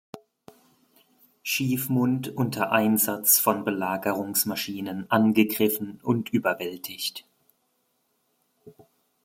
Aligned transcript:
Schiefmund 1.43 2.29
unter 2.35 2.71
Einsatz 2.71 3.37
von 3.37 3.63
Belagerungsmaschinen 3.63 5.11
angegriffen 5.11 6.01
und 6.01 6.29
überwältigt. 6.31 7.27